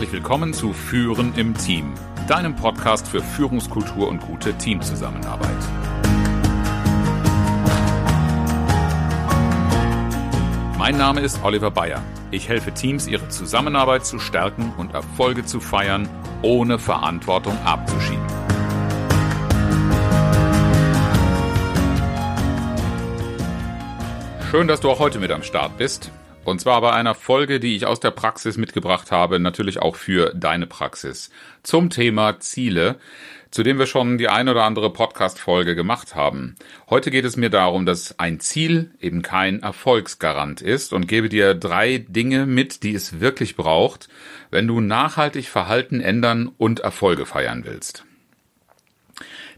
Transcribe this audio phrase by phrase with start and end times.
[0.00, 1.92] herzlich willkommen zu Führen im Team,
[2.26, 5.50] deinem Podcast für Führungskultur und gute Teamzusammenarbeit.
[10.78, 12.02] Mein Name ist Oliver Bayer.
[12.30, 16.08] Ich helfe Teams, ihre Zusammenarbeit zu stärken und Erfolge zu feiern,
[16.40, 18.24] ohne Verantwortung abzuschieben.
[24.50, 26.10] Schön, dass du auch heute mit am Start bist.
[26.50, 30.34] Und zwar bei einer Folge, die ich aus der Praxis mitgebracht habe, natürlich auch für
[30.34, 31.30] deine Praxis.
[31.62, 32.98] Zum Thema Ziele,
[33.52, 36.56] zu dem wir schon die ein oder andere Podcast-Folge gemacht haben.
[36.88, 41.54] Heute geht es mir darum, dass ein Ziel eben kein Erfolgsgarant ist und gebe dir
[41.54, 44.08] drei Dinge mit, die es wirklich braucht,
[44.50, 48.04] wenn du nachhaltig Verhalten ändern und Erfolge feiern willst.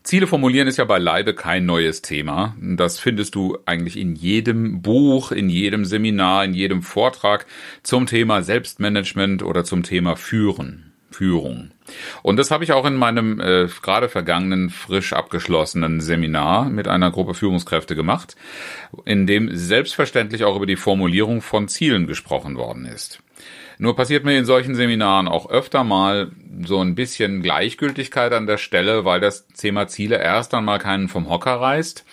[0.02, 2.56] Ziele formulieren ist ja beileibe kein neues Thema.
[2.60, 7.46] Das findest du eigentlich in jedem Buch, in jedem Seminar, in jedem Vortrag
[7.82, 11.70] zum Thema Selbstmanagement oder zum Thema Führen, Führung.
[12.22, 17.12] Und das habe ich auch in meinem äh, gerade vergangenen, frisch abgeschlossenen Seminar mit einer
[17.12, 18.34] Gruppe Führungskräfte gemacht,
[19.04, 23.22] in dem selbstverständlich auch über die Formulierung von Zielen gesprochen worden ist.
[23.82, 26.30] Nur passiert mir in solchen Seminaren auch öfter mal
[26.64, 31.28] so ein bisschen Gleichgültigkeit an der Stelle, weil das Thema Ziele erst einmal keinen vom
[31.28, 32.04] Hocker reißt.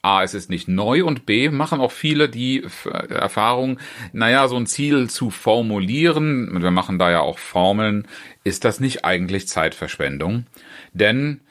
[0.00, 2.66] A, es ist nicht neu und B, machen auch viele die
[3.10, 3.78] Erfahrung,
[4.14, 8.08] naja, so ein Ziel zu formulieren, wir machen da ja auch Formeln,
[8.42, 10.46] ist das nicht eigentlich Zeitverschwendung?
[10.94, 11.42] Denn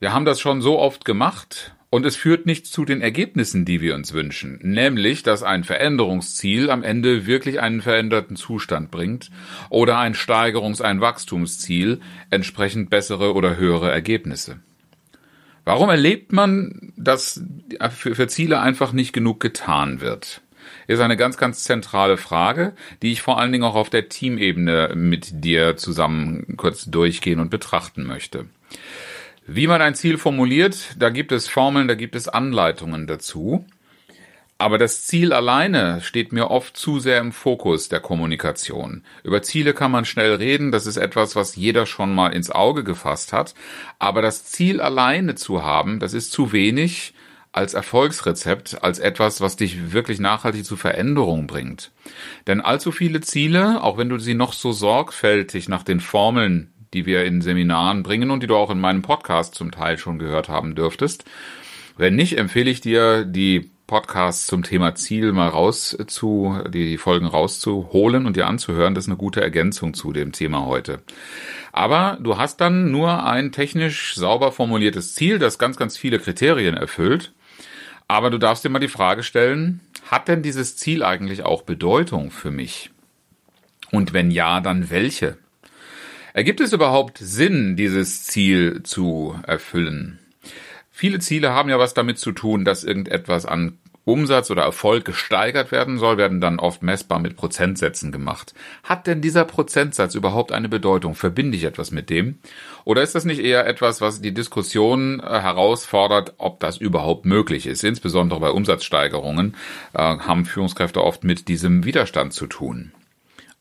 [0.00, 3.80] wir haben das schon so oft gemacht und es führt nicht zu den Ergebnissen, die
[3.80, 9.30] wir uns wünschen, nämlich, dass ein Veränderungsziel am Ende wirklich einen veränderten Zustand bringt
[9.70, 14.58] oder ein Steigerungs-, ein Wachstumsziel entsprechend bessere oder höhere Ergebnisse.
[15.64, 17.44] Warum erlebt man, dass
[17.90, 20.40] für Ziele einfach nicht genug getan wird?
[20.88, 24.94] Ist eine ganz, ganz zentrale Frage, die ich vor allen Dingen auch auf der Teamebene
[24.96, 28.46] mit dir zusammen kurz durchgehen und betrachten möchte.
[29.46, 33.66] Wie man ein Ziel formuliert, da gibt es Formeln, da gibt es Anleitungen dazu.
[34.56, 39.04] Aber das Ziel alleine steht mir oft zu sehr im Fokus der Kommunikation.
[39.22, 42.84] Über Ziele kann man schnell reden, das ist etwas, was jeder schon mal ins Auge
[42.84, 43.54] gefasst hat.
[43.98, 47.12] Aber das Ziel alleine zu haben, das ist zu wenig
[47.54, 51.92] als Erfolgsrezept, als etwas, was dich wirklich nachhaltig zu Veränderung bringt.
[52.46, 57.06] Denn allzu viele Ziele, auch wenn du sie noch so sorgfältig nach den Formeln die
[57.06, 60.48] wir in Seminaren bringen und die du auch in meinem Podcast zum Teil schon gehört
[60.48, 61.24] haben dürftest.
[61.96, 67.26] Wenn nicht, empfehle ich dir, die Podcasts zum Thema Ziel mal raus zu, die Folgen
[67.26, 68.94] rauszuholen und dir anzuhören.
[68.94, 71.02] Das ist eine gute Ergänzung zu dem Thema heute.
[71.72, 76.76] Aber du hast dann nur ein technisch sauber formuliertes Ziel, das ganz, ganz viele Kriterien
[76.76, 77.32] erfüllt.
[78.08, 79.80] Aber du darfst dir mal die Frage stellen,
[80.10, 82.90] hat denn dieses Ziel eigentlich auch Bedeutung für mich?
[83.90, 85.36] Und wenn ja, dann welche?
[86.36, 90.18] Ergibt es überhaupt Sinn, dieses Ziel zu erfüllen?
[90.90, 95.70] Viele Ziele haben ja was damit zu tun, dass irgendetwas an Umsatz oder Erfolg gesteigert
[95.70, 98.52] werden soll, werden dann oft messbar mit Prozentsätzen gemacht.
[98.82, 101.14] Hat denn dieser Prozentsatz überhaupt eine Bedeutung?
[101.14, 102.40] Verbinde ich etwas mit dem?
[102.82, 107.68] Oder ist das nicht eher etwas, was die Diskussion äh, herausfordert, ob das überhaupt möglich
[107.68, 107.84] ist?
[107.84, 109.54] Insbesondere bei Umsatzsteigerungen
[109.92, 112.90] äh, haben Führungskräfte oft mit diesem Widerstand zu tun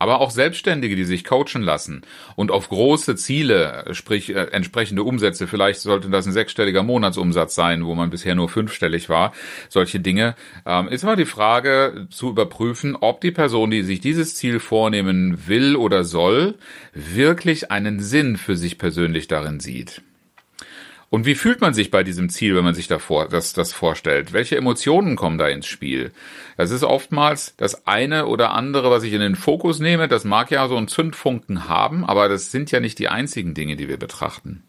[0.03, 2.02] aber auch Selbstständige, die sich coachen lassen
[2.36, 7.86] und auf große Ziele, sprich äh, entsprechende Umsätze, vielleicht sollte das ein sechsstelliger Monatsumsatz sein,
[7.86, 9.31] wo man bisher nur fünfstellig war,
[9.69, 14.36] solche Dinge, ähm, ist immer die Frage zu überprüfen, ob die Person, die sich dieses
[14.36, 16.56] Ziel vornehmen will oder soll,
[16.94, 20.02] wirklich einen Sinn für sich persönlich darin sieht.
[21.13, 24.34] Und wie fühlt man sich bei diesem Ziel, wenn man sich davor das, das vorstellt?
[24.34, 26.12] Welche Emotionen kommen da ins Spiel?
[26.57, 30.07] Das ist oftmals das eine oder andere, was ich in den Fokus nehme.
[30.07, 33.75] Das mag ja so einen Zündfunken haben, aber das sind ja nicht die einzigen Dinge,
[33.75, 34.63] die wir betrachten.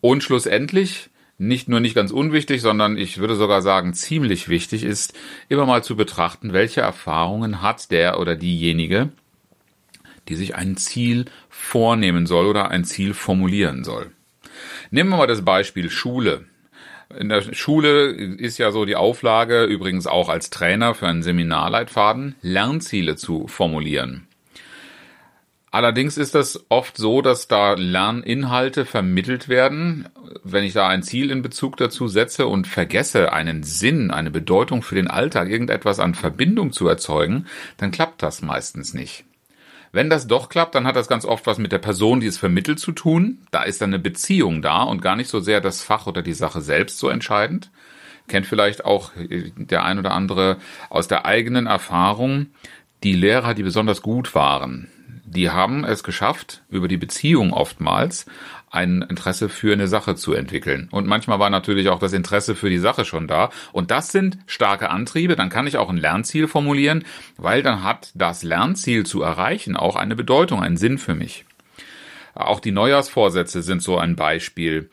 [0.00, 5.12] Und schlussendlich, nicht nur nicht ganz unwichtig, sondern ich würde sogar sagen ziemlich wichtig ist,
[5.50, 9.10] immer mal zu betrachten, welche Erfahrungen hat der oder diejenige,
[10.30, 14.12] die sich ein Ziel vornehmen soll oder ein Ziel formulieren soll.
[14.90, 16.44] Nehmen wir mal das Beispiel Schule.
[17.18, 22.36] In der Schule ist ja so die Auflage, übrigens auch als Trainer für einen Seminarleitfaden,
[22.40, 24.26] Lernziele zu formulieren.
[25.70, 30.06] Allerdings ist das oft so, dass da Lerninhalte vermittelt werden.
[30.44, 34.82] Wenn ich da ein Ziel in Bezug dazu setze und vergesse, einen Sinn, eine Bedeutung
[34.82, 37.46] für den Alltag, irgendetwas an Verbindung zu erzeugen,
[37.78, 39.24] dann klappt das meistens nicht.
[39.92, 42.38] Wenn das doch klappt, dann hat das ganz oft was mit der Person, die es
[42.38, 43.46] vermittelt, zu tun.
[43.50, 46.32] Da ist dann eine Beziehung da und gar nicht so sehr das Fach oder die
[46.32, 47.70] Sache selbst so entscheidend.
[48.26, 50.56] Kennt vielleicht auch äh, der ein oder andere
[50.88, 52.46] aus der eigenen Erfahrung
[53.02, 54.88] die Lehrer, die besonders gut waren,
[55.24, 58.26] die haben es geschafft, über die Beziehung oftmals
[58.70, 60.88] ein Interesse für eine Sache zu entwickeln.
[60.90, 63.50] Und manchmal war natürlich auch das Interesse für die Sache schon da.
[63.72, 65.36] Und das sind starke Antriebe.
[65.36, 67.04] Dann kann ich auch ein Lernziel formulieren,
[67.36, 71.44] weil dann hat das Lernziel zu erreichen auch eine Bedeutung, einen Sinn für mich.
[72.34, 74.88] Auch die Neujahrsvorsätze sind so ein Beispiel.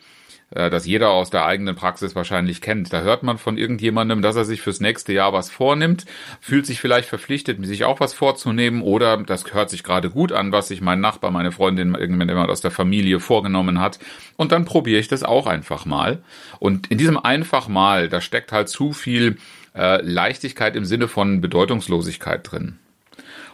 [0.50, 2.92] Äh, das jeder aus der eigenen Praxis wahrscheinlich kennt.
[2.92, 6.06] Da hört man von irgendjemandem, dass er sich fürs nächste Jahr was vornimmt,
[6.40, 10.52] fühlt sich vielleicht verpflichtet, sich auch was vorzunehmen oder das hört sich gerade gut an,
[10.52, 13.98] was sich mein Nachbar, meine Freundin, irgendjemand aus der Familie vorgenommen hat.
[14.36, 16.22] Und dann probiere ich das auch einfach mal.
[16.58, 19.38] Und in diesem einfach mal, da steckt halt zu viel
[19.74, 22.78] äh, Leichtigkeit im Sinne von Bedeutungslosigkeit drin.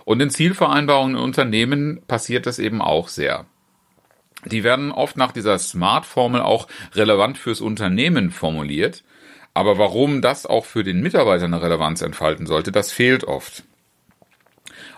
[0.05, 3.45] Und in Zielvereinbarungen in Unternehmen passiert das eben auch sehr.
[4.47, 9.03] Die werden oft nach dieser Smart-Formel auch relevant fürs Unternehmen formuliert.
[9.55, 13.65] Aber warum das auch für den Mitarbeiter eine Relevanz entfalten sollte, das fehlt oft.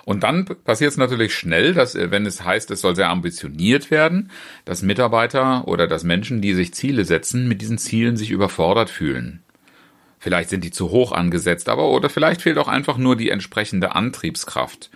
[0.04, 3.90] Und dann passiert es natürlich schnell, dass äh, wenn es heißt, es soll sehr ambitioniert
[3.90, 4.30] werden,
[4.64, 9.42] dass Mitarbeiter oder dass Menschen, die sich Ziele setzen, mit diesen Zielen sich überfordert fühlen.
[10.18, 13.94] Vielleicht sind die zu hoch angesetzt, aber oder vielleicht fehlt auch einfach nur die entsprechende
[13.94, 14.90] Antriebskraft.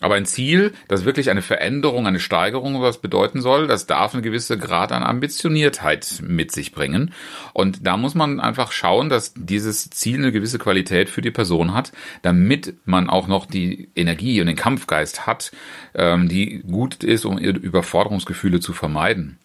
[0.00, 4.22] Aber ein Ziel, das wirklich eine Veränderung, eine Steigerung was bedeuten soll, das darf eine
[4.22, 7.12] gewisse Grad an Ambitioniertheit mit sich bringen.
[7.52, 11.74] Und da muss man einfach schauen, dass dieses Ziel eine gewisse Qualität für die Person
[11.74, 11.92] hat,
[12.22, 15.50] damit man auch noch die Energie und den Kampfgeist hat,
[15.94, 19.38] ähm, die gut ist, um Überforderungsgefühle zu vermeiden.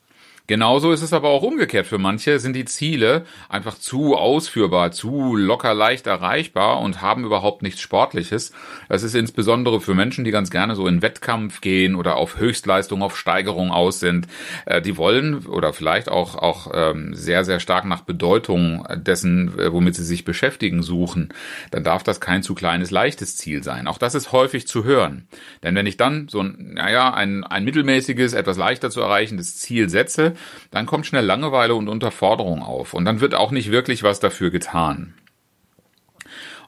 [0.45, 1.87] Genauso ist es aber auch umgekehrt.
[1.87, 7.61] Für manche sind die Ziele einfach zu ausführbar, zu locker leicht erreichbar und haben überhaupt
[7.61, 8.51] nichts Sportliches.
[8.89, 13.03] Das ist insbesondere für Menschen, die ganz gerne so in Wettkampf gehen oder auf Höchstleistung,
[13.03, 14.27] auf Steigerung aus sind.
[14.65, 19.71] Äh, die wollen oder vielleicht auch, auch ähm, sehr, sehr stark nach Bedeutung dessen, äh,
[19.71, 21.29] womit sie sich beschäftigen, suchen.
[21.71, 23.87] Dann darf das kein zu kleines, leichtes Ziel sein.
[23.87, 25.25] Auch das ist häufig zu hören.
[25.63, 29.87] Denn wenn ich dann so ein, naja, ein, ein mittelmäßiges, etwas leichter zu erreichendes Ziel
[29.87, 30.32] setze,
[30.71, 34.49] dann kommt schnell Langeweile und Unterforderung auf und dann wird auch nicht wirklich was dafür
[34.49, 35.13] getan.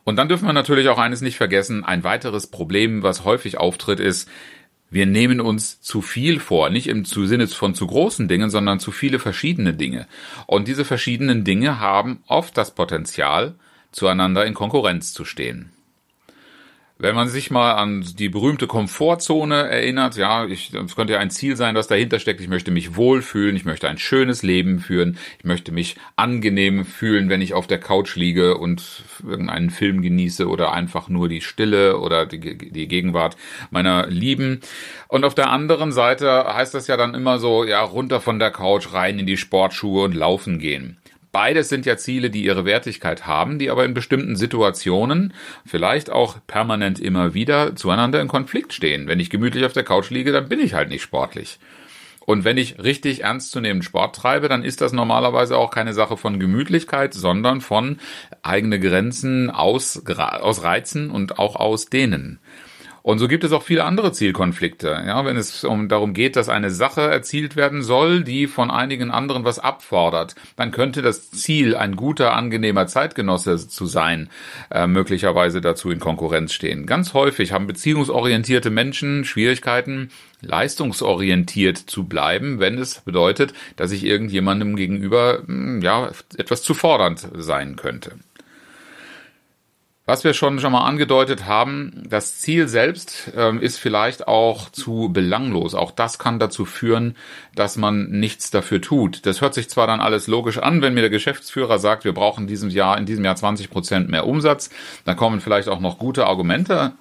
[0.04, 4.00] Und dann dürfen wir natürlich auch eines nicht vergessen, ein weiteres Problem, was häufig auftritt,
[4.00, 4.30] ist,
[4.92, 8.92] wir nehmen uns zu viel vor, nicht im Sinne von zu großen Dingen, sondern zu
[8.92, 10.08] viele verschiedene Dinge.
[10.46, 13.56] Und diese verschiedenen Dinge haben oft das Potenzial,
[13.92, 15.72] zueinander in Konkurrenz zu stehen.
[16.98, 21.30] Wenn man sich mal an die berühmte Komfortzone erinnert, ja, ich, es könnte ja ein
[21.30, 22.40] Ziel sein, das dahinter steckt.
[22.40, 27.28] Ich möchte mich wohlfühlen, ich möchte ein schönes Leben führen, ich möchte mich angenehm fühlen,
[27.28, 32.00] wenn ich auf der Couch liege und irgendeinen Film genieße oder einfach nur die Stille
[32.00, 33.36] oder die, die Gegenwart
[33.72, 34.62] meiner Lieben.
[35.10, 38.52] Und auf der anderen Seite heißt das ja dann immer so, ja, runter von der
[38.52, 40.96] Couch, rein in die Sportschuhe und laufen gehen.
[41.36, 45.34] Beides sind ja Ziele, die ihre Wertigkeit haben, die aber in bestimmten Situationen,
[45.66, 49.10] vielleicht auch permanent immer wieder, zueinander in Konflikt stehen.
[49.10, 51.60] Wenn ich gemütlich auf der Couch liege, dann bin ich halt nicht sportlich.
[52.22, 56.40] Und wenn ich richtig ernstzunehmend Sport treibe, dann ist das normalerweise auch keine Sache von
[56.40, 58.00] Gemütlichkeit, sondern von
[58.42, 62.40] eigene Grenzen aus, ausreizen und auch ausdehnen.
[63.06, 65.04] Und so gibt es auch viele andere Zielkonflikte.
[65.06, 69.12] Ja, wenn es um darum geht, dass eine Sache erzielt werden soll, die von einigen
[69.12, 74.32] anderen was abfordert, dann könnte das Ziel, ein guter, angenehmer Zeitgenosse zu sein,
[74.72, 76.88] äh, möglicherweise dazu in Konkurrenz stehen.
[76.88, 80.10] Ganz häufig haben beziehungsorientierte Menschen Schwierigkeiten,
[80.42, 87.30] leistungsorientiert zu bleiben, wenn es bedeutet, dass ich irgendjemandem gegenüber hm, ja etwas zu fordernd
[87.36, 88.14] sein könnte.
[90.08, 95.10] Was wir schon schon mal angedeutet haben, das Ziel selbst ähm, ist vielleicht auch zu
[95.12, 95.74] belanglos.
[95.74, 97.16] Auch das kann dazu führen,
[97.56, 99.26] dass man nichts dafür tut.
[99.26, 102.46] Das hört sich zwar dann alles logisch an, wenn mir der Geschäftsführer sagt, wir brauchen
[102.46, 104.70] diesem Jahr in diesem Jahr 20 Prozent mehr Umsatz,
[105.06, 106.94] dann kommen vielleicht auch noch gute Argumente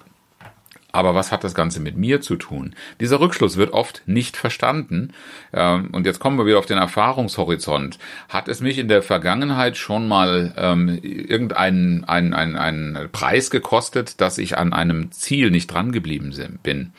[0.95, 2.75] aber was hat das Ganze mit mir zu tun?
[2.99, 5.13] Dieser Rückschluss wird oft nicht verstanden.
[5.53, 7.99] Ähm, und jetzt kommen wir wieder auf den Erfahrungshorizont.
[8.29, 14.21] Hat es mich in der Vergangenheit schon mal ähm, irgendeinen einen, einen, einen Preis gekostet,
[14.21, 16.33] dass ich an einem Ziel nicht drangeblieben
[16.63, 16.93] bin?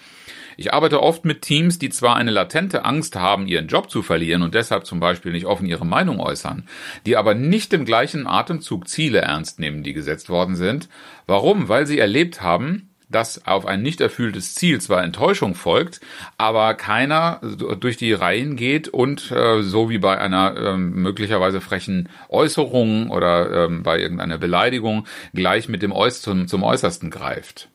[0.58, 4.42] Ich arbeite oft mit Teams, die zwar eine latente Angst haben, ihren Job zu verlieren
[4.42, 6.66] und deshalb zum Beispiel nicht offen ihre Meinung äußern,
[7.04, 10.88] die aber nicht im gleichen Atemzug Ziele ernst nehmen, die gesetzt worden sind.
[11.26, 11.68] Warum?
[11.68, 16.00] Weil sie erlebt haben, dass auf ein nicht erfülltes Ziel zwar Enttäuschung folgt,
[16.38, 17.40] aber keiner
[17.78, 23.66] durch die Reihen geht und äh, so wie bei einer äh, möglicherweise frechen Äußerung oder
[23.66, 27.68] äh, bei irgendeiner Beleidigung gleich mit dem Äuß zum, zum Äußersten greift.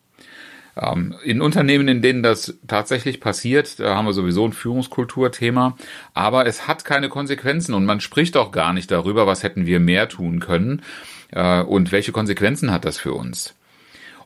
[0.76, 5.76] Ähm, in Unternehmen, in denen das tatsächlich passiert, da haben wir sowieso ein Führungskulturthema,
[6.14, 9.80] aber es hat keine Konsequenzen und man spricht auch gar nicht darüber, was hätten wir
[9.80, 10.82] mehr tun können
[11.30, 13.54] äh, und welche Konsequenzen hat das für uns.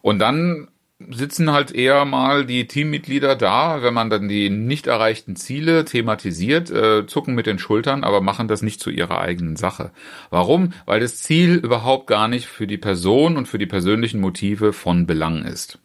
[0.03, 5.37] Und dann sitzen halt eher mal die Teammitglieder da, wenn man dann die nicht erreichten
[5.37, 9.91] Ziele thematisiert, äh, zucken mit den Schultern, aber machen das nicht zu ihrer eigenen Sache.
[10.31, 10.73] Warum?
[10.87, 15.07] Weil das Ziel überhaupt gar nicht für die Person und für die persönlichen Motive von
[15.07, 15.79] Belang ist.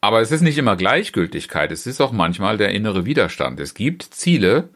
[0.00, 3.60] Aber es ist nicht immer Gleichgültigkeit, es ist auch manchmal der innere Widerstand.
[3.60, 4.70] Es gibt Ziele,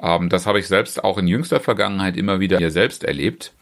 [0.00, 3.52] ähm, das habe ich selbst auch in jüngster Vergangenheit immer wieder hier selbst erlebt,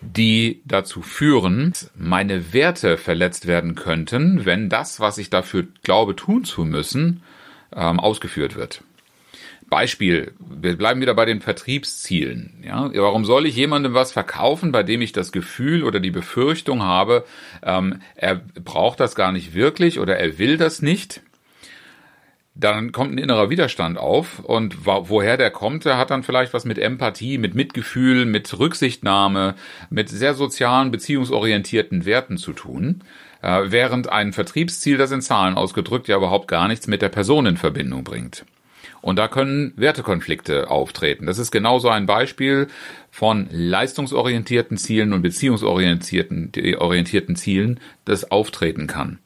[0.00, 6.44] die dazu führen, meine Werte verletzt werden könnten, wenn das, was ich dafür glaube tun
[6.44, 7.22] zu müssen,
[7.74, 8.82] ähm, ausgeführt wird.
[9.68, 12.64] Beispiel, wir bleiben wieder bei den Vertriebszielen.
[12.64, 16.82] Ja, warum soll ich jemandem was verkaufen, bei dem ich das Gefühl oder die Befürchtung
[16.82, 17.24] habe,
[17.62, 21.20] ähm, er braucht das gar nicht wirklich oder er will das nicht?
[22.58, 26.64] Dann kommt ein innerer Widerstand auf und woher der kommt, der hat dann vielleicht was
[26.64, 29.54] mit Empathie, mit Mitgefühl, mit Rücksichtnahme,
[29.90, 33.04] mit sehr sozialen, beziehungsorientierten Werten zu tun,
[33.42, 37.46] äh, während ein Vertriebsziel, das in Zahlen ausgedrückt ja überhaupt gar nichts mit der Person
[37.46, 38.44] in Verbindung bringt.
[39.00, 41.26] Und da können Wertekonflikte auftreten.
[41.26, 42.66] Das ist genauso ein Beispiel
[43.12, 49.20] von leistungsorientierten Zielen und beziehungsorientierten orientierten Zielen, das auftreten kann.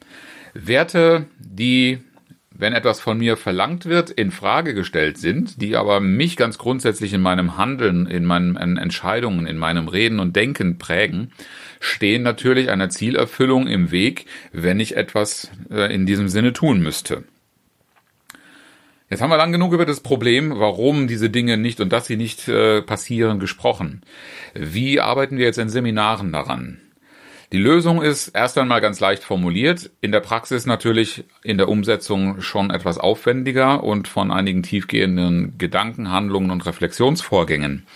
[0.53, 2.01] Werte, die
[2.63, 7.13] wenn etwas von mir verlangt wird, in Frage gestellt sind, die aber mich ganz grundsätzlich
[7.13, 11.33] in meinem Handeln, in meinen Entscheidungen, in meinem Reden und Denken prägen,
[11.81, 17.25] stehen natürlich einer Zielerfüllung im Weg, wenn ich etwas äh, in diesem Sinne tun müsste.
[19.11, 22.17] Jetzt haben wir lang genug über das Problem, warum diese Dinge nicht und dass sie
[22.17, 24.03] nicht äh, passieren, gesprochen.
[24.55, 26.81] Wie arbeiten wir jetzt in Seminaren daran?
[27.53, 32.41] Die Lösung ist erst einmal ganz leicht formuliert, in der Praxis natürlich in der Umsetzung
[32.41, 37.87] schon etwas aufwendiger und von einigen tiefgehenden Gedanken, Handlungen und Reflexionsvorgängen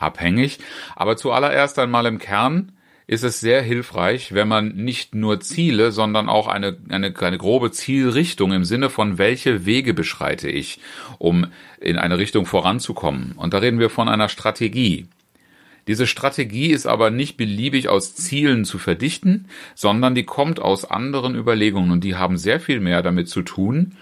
[0.00, 0.58] abhängig.
[0.96, 2.72] Aber zuallererst einmal im Kern
[3.06, 7.70] ist es sehr hilfreich, wenn man nicht nur Ziele, sondern auch eine, eine, eine grobe
[7.70, 10.80] Zielrichtung im Sinne von welche Wege beschreite ich,
[11.18, 11.46] um
[11.80, 13.34] in eine Richtung voranzukommen.
[13.36, 15.06] Und da reden wir von einer Strategie.
[15.86, 21.34] Diese Strategie ist aber nicht beliebig aus Zielen zu verdichten, sondern die kommt aus anderen
[21.34, 23.96] Überlegungen und die haben sehr viel mehr damit zu tun,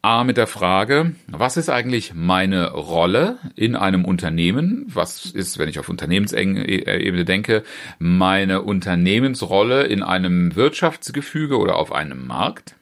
[0.00, 4.84] A mit der Frage, was ist eigentlich meine Rolle in einem Unternehmen?
[4.86, 7.64] Was ist, wenn ich auf Unternehmensebene denke,
[7.98, 12.76] meine Unternehmensrolle in einem Wirtschaftsgefüge oder auf einem Markt?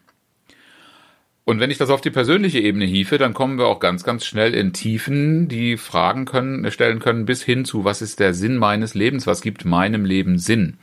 [1.48, 4.26] Und wenn ich das auf die persönliche Ebene hiefe, dann kommen wir auch ganz, ganz
[4.26, 8.56] schnell in Tiefen, die Fragen können, stellen können bis hin zu, was ist der Sinn
[8.56, 9.28] meines Lebens?
[9.28, 10.78] Was gibt meinem Leben Sinn?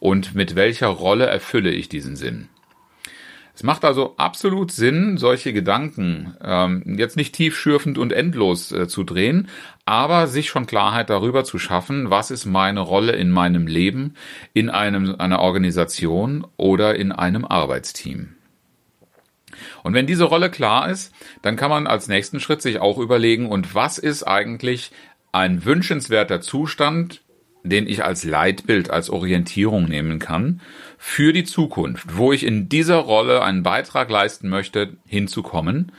[0.00, 2.48] Und mit welcher Rolle erfülle ich diesen Sinn?
[3.54, 9.04] Es macht also absolut Sinn, solche Gedanken ähm, jetzt nicht tiefschürfend und endlos äh, zu
[9.04, 9.48] drehen,
[9.86, 14.12] aber sich schon Klarheit darüber zu schaffen, was ist meine Rolle in meinem Leben,
[14.52, 18.34] in einem, einer Organisation oder in einem Arbeitsteam.
[19.82, 23.48] Und wenn diese Rolle klar ist, dann kann man als nächsten Schritt sich auch überlegen,
[23.48, 24.92] und was ist eigentlich
[25.32, 27.22] ein wünschenswerter Zustand,
[27.64, 30.60] den ich als Leitbild, als Orientierung nehmen kann
[30.98, 35.92] für die Zukunft, wo ich in dieser Rolle einen Beitrag leisten möchte, hinzukommen.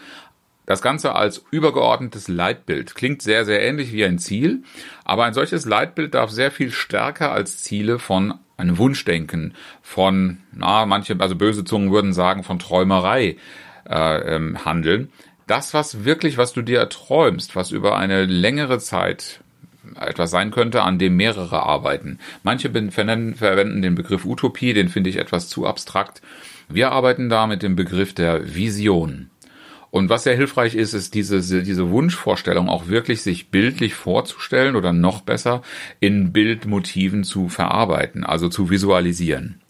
[0.66, 4.64] Das Ganze als übergeordnetes Leitbild klingt sehr, sehr ähnlich wie ein Ziel,
[5.04, 10.86] aber ein solches Leitbild darf sehr viel stärker als Ziele von einem Wunschdenken, von, na,
[10.86, 13.38] manche, also böse Zungen würden sagen, von Träumerei
[13.90, 15.12] äh, ähm, handeln.
[15.48, 19.42] Das, was wirklich, was du dir erträumst, was über eine längere Zeit
[20.00, 22.20] etwas sein könnte, an dem mehrere arbeiten.
[22.44, 26.22] Manche verwenden den Begriff Utopie, den finde ich etwas zu abstrakt.
[26.70, 29.30] Wir arbeiten da mit dem Begriff der Vision.
[29.94, 34.92] Und was sehr hilfreich ist, ist diese, diese Wunschvorstellung auch wirklich sich bildlich vorzustellen oder
[34.92, 35.62] noch besser
[36.00, 39.62] in Bildmotiven zu verarbeiten, also zu visualisieren.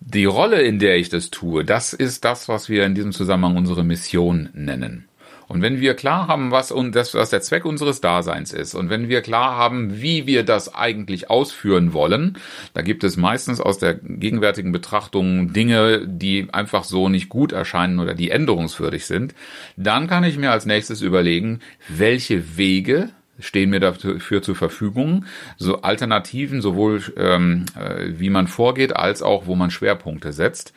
[0.00, 3.56] Die Rolle, in der ich das tue, das ist das, was wir in diesem Zusammenhang
[3.56, 5.06] unsere Mission nennen.
[5.50, 8.88] Und wenn wir klar haben, was, und das, was der Zweck unseres Daseins ist, und
[8.88, 12.38] wenn wir klar haben, wie wir das eigentlich ausführen wollen,
[12.72, 17.98] da gibt es meistens aus der gegenwärtigen Betrachtung Dinge, die einfach so nicht gut erscheinen
[17.98, 19.34] oder die änderungswürdig sind,
[19.76, 23.08] dann kann ich mir als nächstes überlegen, welche Wege
[23.40, 25.24] stehen mir dafür zur Verfügung,
[25.56, 30.74] so Alternativen, sowohl ähm, äh, wie man vorgeht, als auch wo man Schwerpunkte setzt.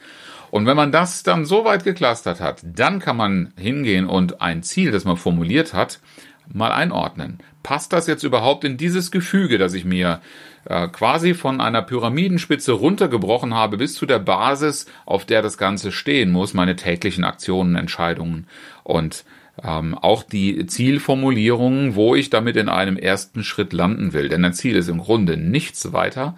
[0.54, 4.62] Und wenn man das dann so weit geklustert hat, dann kann man hingehen und ein
[4.62, 6.00] Ziel, das man formuliert hat,
[6.48, 7.40] mal einordnen.
[7.64, 10.22] Passt das jetzt überhaupt in dieses Gefüge, das ich mir
[10.66, 15.92] äh, quasi von einer Pyramidenspitze runtergebrochen habe bis zu der Basis, auf der das Ganze
[15.92, 18.46] stehen muss, meine täglichen Aktionen, Entscheidungen
[18.84, 19.26] und
[19.64, 24.30] ähm, auch die Zielformulierungen, wo ich damit in einem ersten Schritt landen will.
[24.30, 26.38] Denn ein Ziel ist im Grunde nichts weiter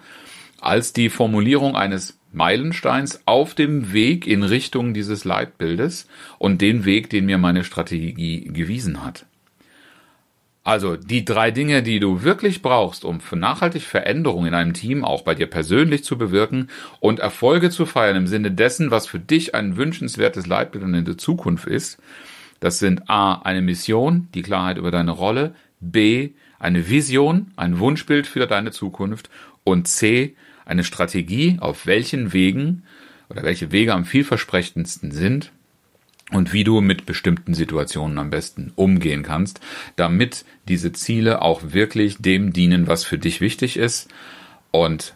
[0.58, 7.10] als die Formulierung eines Meilensteins auf dem Weg in Richtung dieses Leitbildes und den Weg,
[7.10, 9.26] den mir meine Strategie gewiesen hat.
[10.66, 15.22] Also die drei Dinge, die du wirklich brauchst, um nachhaltig Veränderungen in einem Team auch
[15.22, 19.54] bei dir persönlich zu bewirken und Erfolge zu feiern im Sinne dessen, was für dich
[19.54, 22.02] ein wünschenswertes Leitbild in der Zukunft ist,
[22.58, 28.26] das sind A, eine Mission, die Klarheit über deine Rolle, B, eine Vision, ein Wunschbild
[28.26, 29.30] für deine Zukunft
[29.62, 30.34] und C,
[30.66, 32.82] eine Strategie, auf welchen Wegen
[33.30, 35.52] oder welche Wege am vielversprechendsten sind
[36.32, 39.60] und wie du mit bestimmten Situationen am besten umgehen kannst,
[39.94, 44.08] damit diese Ziele auch wirklich dem dienen, was für dich wichtig ist.
[44.72, 45.14] Und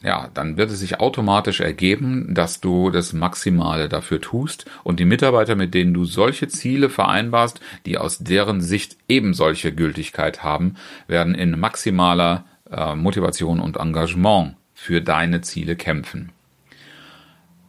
[0.00, 5.04] ja, dann wird es sich automatisch ergeben, dass du das Maximale dafür tust und die
[5.04, 10.76] Mitarbeiter, mit denen du solche Ziele vereinbarst, die aus deren Sicht eben solche Gültigkeit haben,
[11.08, 16.30] werden in maximaler äh, Motivation und Engagement für deine Ziele kämpfen.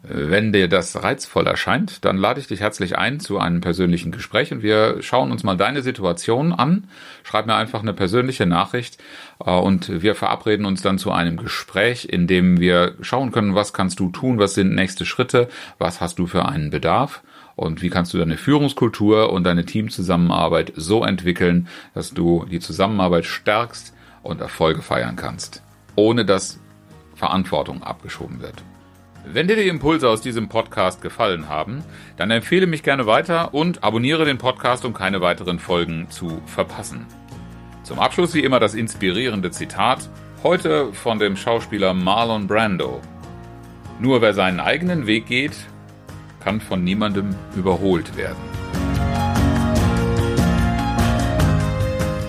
[0.03, 4.53] Wenn dir das reizvoll erscheint, dann lade ich dich herzlich ein zu einem persönlichen Gespräch
[4.53, 6.87] und wir schauen uns mal deine Situation an.
[7.23, 8.99] Schreib mir einfach eine persönliche Nachricht
[9.43, 13.73] äh, und wir verabreden uns dann zu einem Gespräch, in dem wir schauen können, was
[13.73, 15.49] kannst du tun, was sind nächste Schritte,
[15.79, 17.23] was hast du für einen Bedarf
[17.55, 23.25] und wie kannst du deine Führungskultur und deine Teamzusammenarbeit so entwickeln, dass du die Zusammenarbeit
[23.25, 25.63] stärkst und Erfolge feiern kannst,
[25.95, 26.59] ohne dass
[27.19, 28.63] Verantwortung abgeschoben wird.
[29.25, 31.83] Wenn dir die Impulse aus diesem Podcast gefallen haben,
[32.15, 37.05] dann empfehle mich gerne weiter und abonniere den Podcast, um keine weiteren Folgen zu verpassen.
[37.83, 40.09] Zum Abschluss wie immer das inspirierende Zitat,
[40.41, 43.01] heute von dem Schauspieler Marlon Brando.
[43.99, 45.57] Nur wer seinen eigenen Weg geht,
[46.39, 48.37] kann von niemandem überholt werden.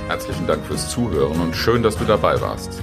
[0.09, 2.83] Herzlichen Dank fürs Zuhören und schön, dass du dabei warst.